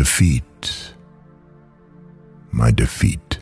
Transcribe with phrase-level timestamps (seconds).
[0.00, 0.94] defeat,
[2.52, 3.38] my defeat,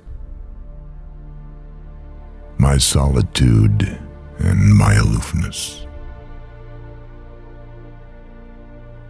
[2.58, 3.96] my solitude
[4.38, 5.86] and my aloofness.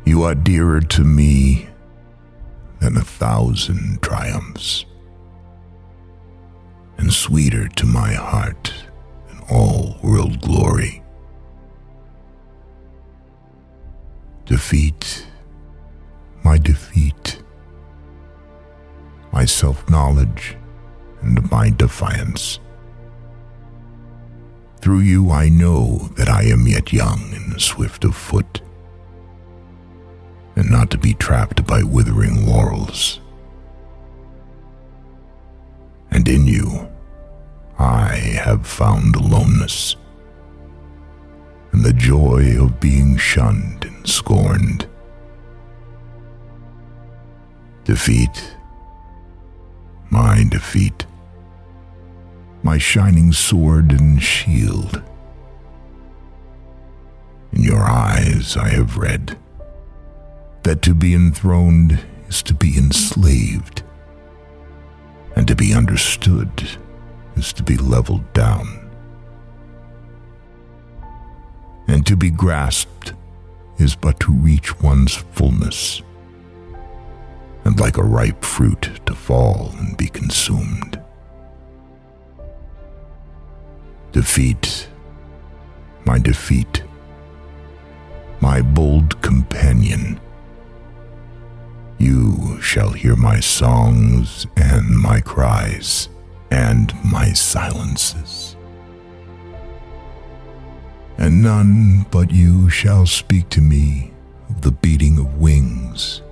[0.04, 1.66] You are dearer to me
[2.80, 4.85] than a thousand triumphs,
[6.99, 8.75] and sweeter to my heart
[9.29, 11.03] than all world glory.
[14.44, 15.25] Defeat,
[16.44, 17.18] my defeat,
[19.48, 20.57] self knowledge,
[21.22, 22.61] and my defiance.
[24.80, 28.61] Through you I know that I am yet young and swift of foot
[30.58, 33.20] and not to be trapped by withering laurels.
[36.11, 36.89] And in you,
[37.78, 39.94] I have found aloneness
[41.70, 44.86] and the joy of being shunned and scorned.
[47.84, 48.56] Defeat,
[50.11, 51.06] my defeat,
[52.62, 55.03] my shining sword and shield.
[57.53, 59.36] In your eyes I have read
[60.62, 61.98] that to be enthroned
[62.29, 63.83] is to be enslaved,
[65.34, 66.51] and to be understood
[67.36, 68.91] is to be leveled down.
[71.86, 73.14] And to be grasped
[73.79, 76.03] is but to reach one's fullness,
[77.69, 80.98] and like a ripe fruit to fall and be consumed.
[84.11, 84.88] Defeat,
[86.06, 86.83] my defeat,
[88.41, 90.19] my bold companion
[91.98, 96.08] you shall hear my songs and my cries
[96.50, 98.56] and my silences.
[101.19, 104.14] And none but you shall speak to me
[104.48, 106.23] of the beating of wings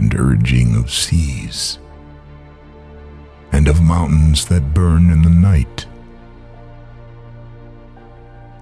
[0.00, 1.78] and urging of seas
[3.52, 5.86] and of mountains that burn in the night.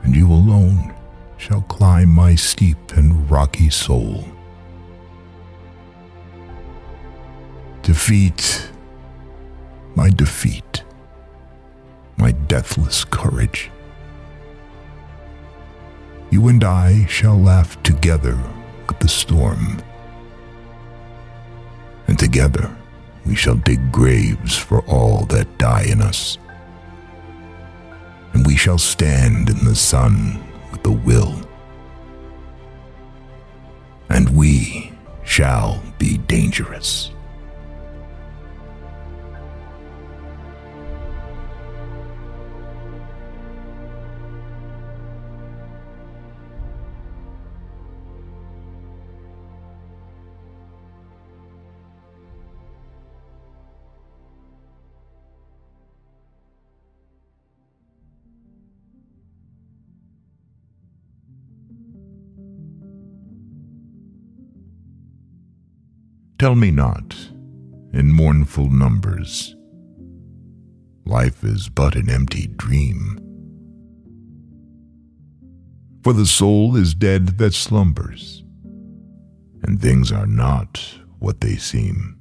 [0.02, 0.94] And you alone
[1.36, 4.24] shall climb my steep and rocky soul
[7.88, 8.70] defeat,
[9.94, 10.84] my defeat,
[12.18, 13.70] my deathless courage.
[16.28, 18.38] You and I shall laugh together
[18.86, 19.78] with the storm,
[22.08, 22.74] and together
[23.24, 26.38] we shall dig graves for all that die in us,
[28.32, 30.42] and we shall stand in the sun
[30.72, 31.34] with the will,
[34.08, 34.90] and we
[35.24, 37.10] shall be dangerous.
[66.38, 67.16] Tell me not,
[67.92, 69.56] in mournful numbers,
[71.04, 73.18] life is but an empty dream.
[76.04, 78.44] For the soul is dead that slumbers,
[79.64, 80.80] and things are not
[81.18, 82.20] what they seem.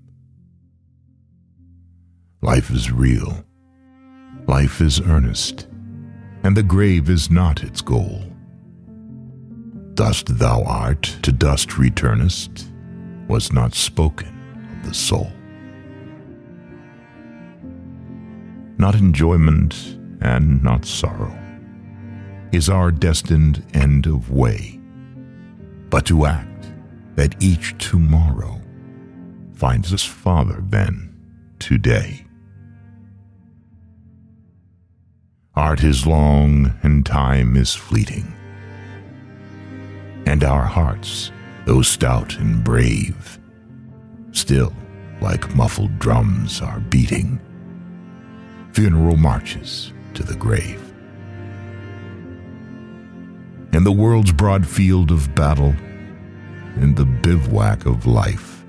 [2.41, 3.45] Life is real,
[4.47, 5.67] life is earnest,
[6.41, 8.23] and the grave is not its goal.
[9.94, 12.72] Dust thou art, to dust returnest,
[13.28, 14.28] was not spoken
[14.80, 15.32] of the soul.
[18.78, 21.38] Not enjoyment and not sorrow
[22.52, 24.80] is our destined end of way,
[25.90, 26.72] but to act
[27.16, 28.62] that each tomorrow
[29.54, 31.14] finds us farther than
[31.59, 32.24] today.
[35.56, 38.32] Art is long and time is fleeting,
[40.28, 41.32] and our hearts
[41.67, 43.37] though stout and brave,
[44.31, 44.72] still,
[45.19, 47.41] like muffled drums, are beating
[48.72, 50.81] funeral marches to the grave.
[53.73, 55.75] In the world's broad field of battle,
[56.78, 58.63] in the bivouac of life,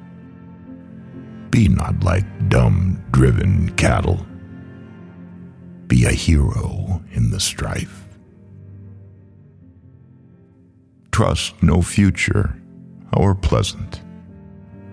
[1.51, 4.27] be not like dumb, driven cattle.
[5.87, 8.09] Be a hero in the strife.
[11.13, 12.58] Trust no future
[13.13, 14.03] or pleasant.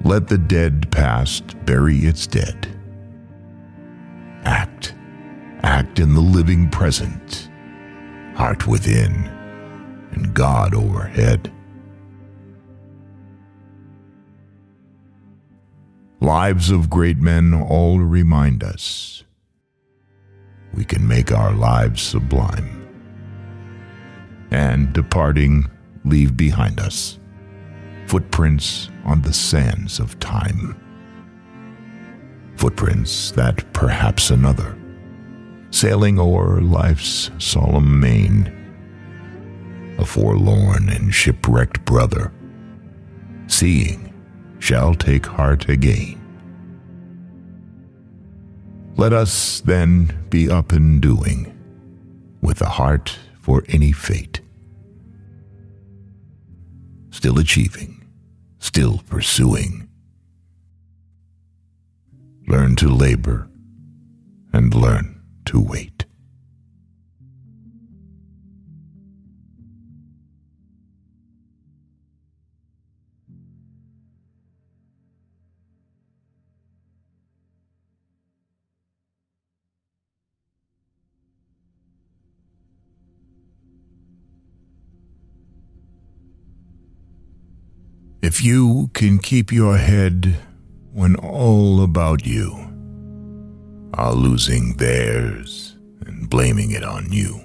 [0.04, 2.68] Let the dead past bury its dead.
[4.44, 4.94] Act,
[5.64, 7.50] act in the living present,
[8.36, 9.12] heart within,
[10.12, 11.52] and God overhead.
[16.26, 19.24] lives of great men all remind us
[20.74, 22.88] we can make our lives sublime
[24.50, 25.70] and departing
[26.04, 27.20] leave behind us
[28.08, 30.80] footprints on the sands of time.
[32.58, 34.78] Footprints that perhaps another,
[35.72, 38.52] sailing o'er life's solemn main,
[39.98, 42.32] a forlorn and shipwrecked brother,
[43.48, 44.14] seeing,
[44.60, 46.22] shall take heart again.
[48.98, 51.52] Let us then be up and doing,
[52.42, 54.40] with a heart for any fate.
[57.12, 57.95] Still achieving,
[58.66, 59.88] still pursuing.
[62.48, 63.48] Learn to labor
[64.54, 65.95] and learn to wait.
[88.26, 90.36] If you can keep your head
[90.92, 92.50] when all about you
[93.94, 95.78] are losing theirs
[96.08, 97.40] and blaming it on you.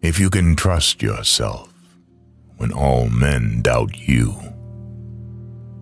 [0.00, 1.70] If you can trust yourself
[2.56, 4.34] when all men doubt you,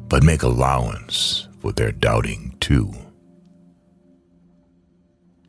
[0.09, 2.93] but make allowance for their doubting too.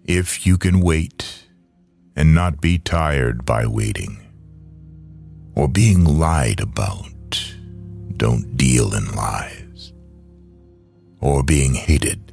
[0.05, 1.47] If you can wait
[2.15, 4.26] and not be tired by waiting
[5.57, 7.09] or being lied about.
[8.15, 9.91] Don't deal in lies.
[11.19, 12.31] Or being hated.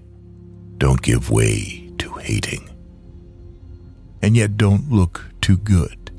[0.77, 2.69] Don't give way to hating.
[4.21, 6.11] And yet don't look too good,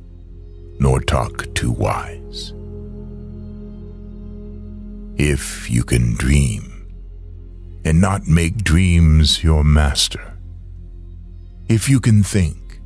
[0.80, 2.54] nor talk too wise.
[5.16, 6.88] If you can dream,
[7.86, 10.34] and not make dreams your master.
[11.70, 12.80] If you can think,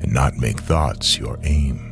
[0.00, 1.91] and not make thoughts your aim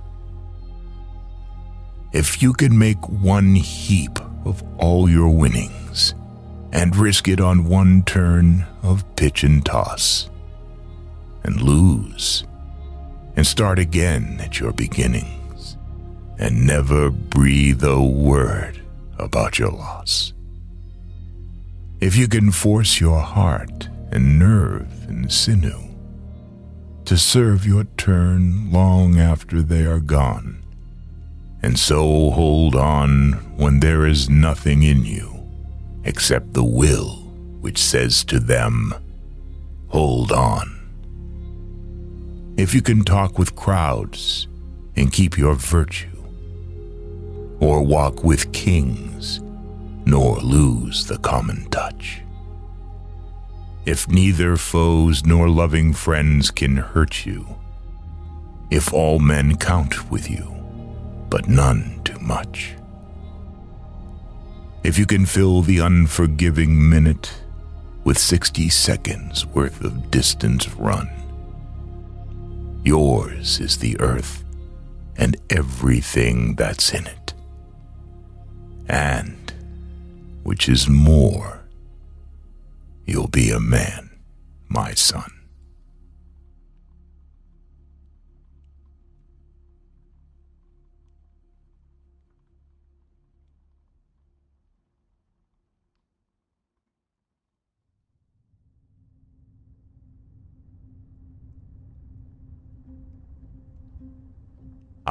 [2.11, 6.13] if you could make one heap of all your winnings
[6.71, 10.29] and risk it on one turn of pitch and toss
[11.43, 12.43] and lose
[13.35, 15.77] and start again at your beginnings
[16.37, 18.81] and never breathe a word
[19.17, 20.33] about your loss.
[22.01, 25.79] If you can force your heart and nerve and sinew
[27.05, 30.63] to serve your turn long after they are gone,
[31.63, 35.29] and so hold on when there is nothing in you
[36.03, 37.17] except the will
[37.61, 38.93] which says to them,
[39.89, 40.77] Hold on.
[42.57, 44.47] If you can talk with crowds
[44.95, 46.07] and keep your virtue,
[47.59, 49.39] or walk with kings
[50.05, 52.21] nor lose the common touch.
[53.85, 57.47] If neither foes nor loving friends can hurt you,
[58.71, 60.50] if all men count with you,
[61.31, 62.75] but none too much.
[64.83, 67.33] If you can fill the unforgiving minute
[68.03, 71.09] with 60 seconds worth of distance run,
[72.83, 74.43] yours is the earth
[75.15, 77.33] and everything that's in it.
[78.89, 79.53] And,
[80.43, 81.63] which is more,
[83.05, 84.09] you'll be a man,
[84.67, 85.40] my son.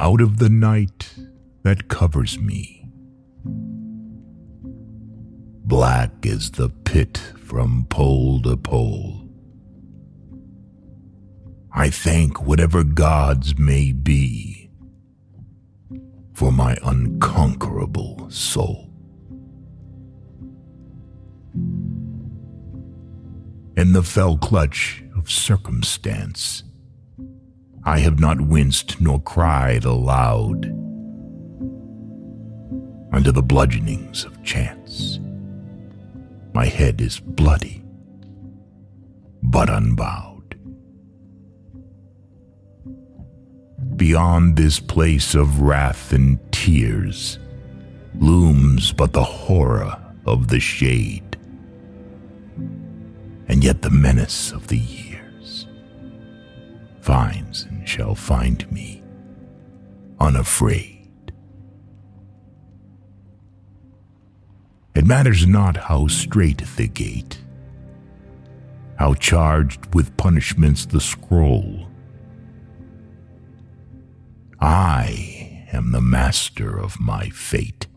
[0.01, 1.13] Out of the night
[1.61, 2.83] that covers me.
[5.63, 9.29] Black is the pit from pole to pole.
[11.71, 14.71] I thank whatever gods may be
[16.33, 18.89] for my unconquerable soul.
[23.77, 26.63] In the fell clutch of circumstance,
[27.83, 30.81] I have not winced nor cried aloud.
[33.11, 35.19] under the bludgeonings of chance.
[36.53, 37.83] My head is bloody,
[39.43, 40.57] but unbowed.
[43.95, 47.37] Beyond this place of wrath and tears
[48.15, 51.37] looms but the horror of the shade,
[53.47, 55.67] and yet the menace of the years
[57.01, 59.03] finds shall find me
[60.17, 61.33] unafraid.
[64.95, 67.39] It matters not how strait the gate,
[68.97, 71.89] how charged with punishments the scroll.
[74.61, 77.87] I am the master of my fate.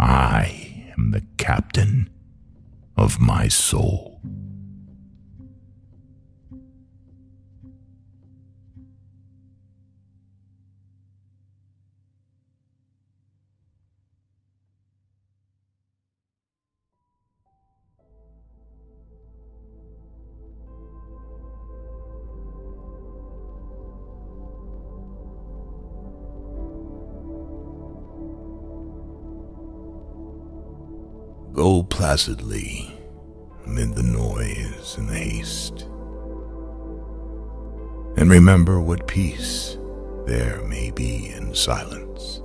[0.00, 2.10] I am the captain
[2.96, 4.11] of my soul.
[31.52, 32.98] Go placidly
[33.66, 35.82] amid the noise and the haste.
[38.16, 39.76] And remember what peace
[40.26, 42.40] there may be in silence.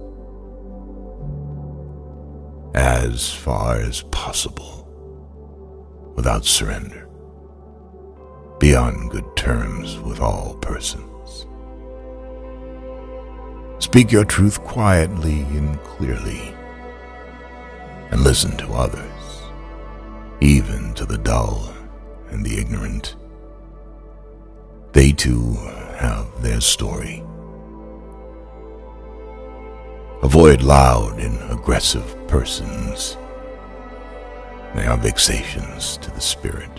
[2.75, 4.83] As far as possible,
[6.17, 7.07] without surrender,
[8.59, 11.47] be on good terms with all persons.
[13.79, 16.53] Speak your truth quietly and clearly
[18.11, 19.41] and listen to others,
[20.41, 21.73] even to the dull
[22.29, 23.15] and the ignorant.
[24.93, 25.53] They too
[25.97, 27.23] have their story.
[30.23, 33.17] Avoid loud and aggressive persons.
[34.75, 36.71] They are vexations to the spirit.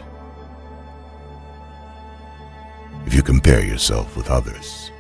[3.07, 4.91] If you compare yourself with others,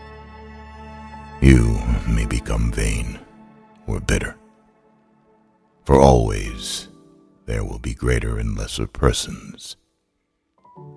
[1.40, 3.18] you may become vain
[3.86, 4.36] or bitter
[5.88, 6.88] for always
[7.46, 9.78] there will be greater and lesser persons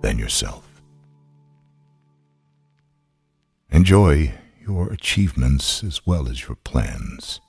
[0.02, 0.82] than yourself.
[3.70, 4.34] Enjoy
[4.68, 7.40] your achievements as well as your plans.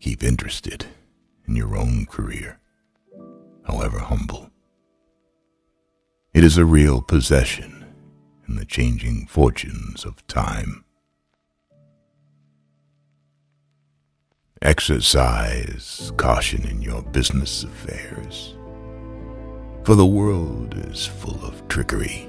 [0.00, 0.86] Keep interested
[1.46, 2.58] in your own career,
[3.66, 4.48] however humble.
[6.32, 7.84] It is a real possession
[8.48, 10.83] in the changing fortunes of time.
[14.64, 18.54] Exercise caution in your business affairs,
[19.82, 22.26] for the world is full of trickery.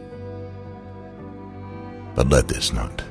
[2.14, 3.06] But let this not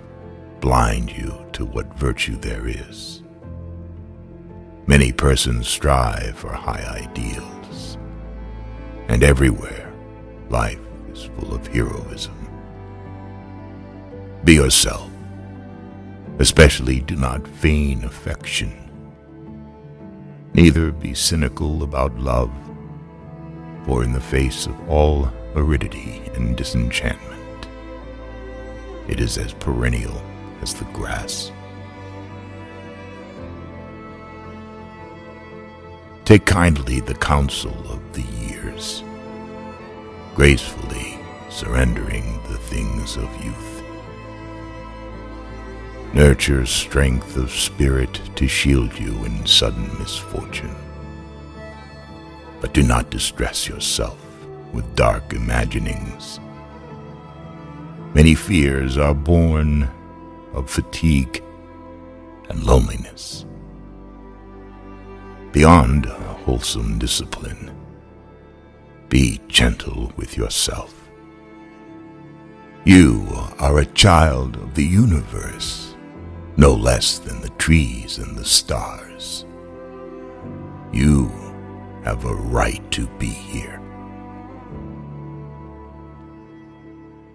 [0.60, 3.22] blind you to what virtue there is.
[4.86, 7.96] Many persons strive for high ideals,
[9.08, 9.90] and everywhere
[10.50, 10.78] life
[11.10, 12.36] is full of heroism.
[14.44, 15.10] Be yourself,
[16.40, 18.83] especially do not feign affection
[20.54, 22.52] Neither be cynical about love,
[23.84, 27.66] for in the face of all aridity and disenchantment,
[29.08, 30.22] it is as perennial
[30.62, 31.50] as the grass.
[36.24, 39.02] Take kindly the counsel of the years,
[40.36, 41.18] gracefully
[41.50, 43.73] surrendering the things of youth.
[46.14, 50.76] Nurture strength of spirit to shield you in sudden misfortune.
[52.60, 54.16] But do not distress yourself
[54.72, 56.38] with dark imaginings.
[58.14, 59.90] Many fears are born
[60.52, 61.42] of fatigue
[62.48, 63.44] and loneliness.
[65.50, 66.12] Beyond a
[66.44, 67.76] wholesome discipline,
[69.08, 70.94] be gentle with yourself.
[72.84, 73.26] You
[73.58, 75.83] are a child of the universe
[76.56, 79.44] no less than the trees and the stars.
[80.92, 81.28] You
[82.04, 83.80] have a right to be here.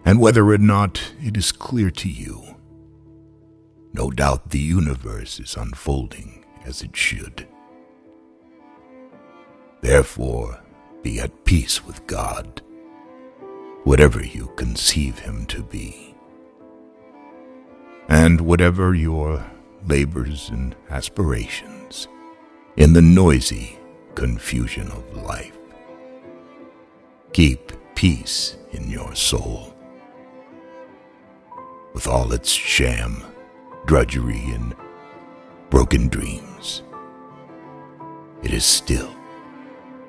[0.05, 2.55] And whether or not it is clear to you,
[3.93, 7.47] no doubt the universe is unfolding as it should.
[9.81, 10.61] Therefore,
[11.01, 12.61] be at peace with God,
[13.83, 16.15] whatever you conceive him to be
[18.09, 19.45] and whatever your
[19.85, 22.07] labors and aspirations
[22.75, 23.77] in the noisy
[24.15, 25.57] confusion of life.
[27.33, 29.75] Keep peace in your soul.
[31.93, 33.23] With all its sham,
[33.85, 34.75] drudgery, and
[35.69, 36.81] broken dreams.
[38.41, 39.13] It is still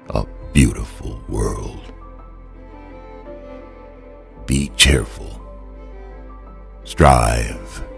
[0.09, 1.93] a beautiful world.
[4.47, 5.37] Be cheerful.
[6.85, 7.90] Strive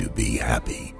[0.00, 0.94] to be happy.